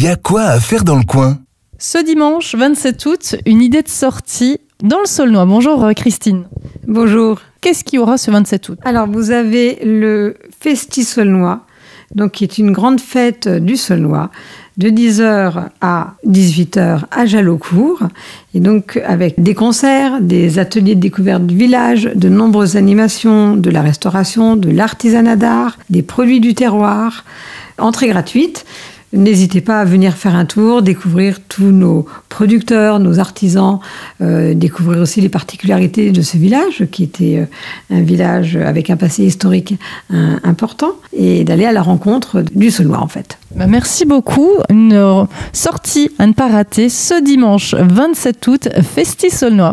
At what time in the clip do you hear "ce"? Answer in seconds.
1.76-1.98, 8.16-8.30, 36.20-36.36, 46.90-47.22